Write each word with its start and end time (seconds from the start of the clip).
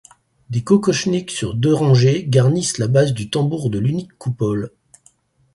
Des 0.49 0.63
kokochniks 0.63 1.29
sur 1.29 1.53
deux 1.53 1.75
rangées 1.75 2.23
garnissent 2.27 2.79
la 2.79 2.87
base 2.87 3.13
du 3.13 3.29
tambour 3.29 3.69
de 3.69 3.77
l'unique 3.77 4.17
coupole. 4.17 4.71